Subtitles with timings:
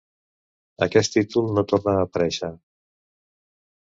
[0.85, 2.49] Aquest títol no torna a aparèixer.